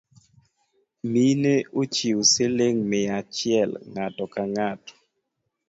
[1.11, 4.93] Mine ochiu siling’ mia achiel ng’ato kang’ato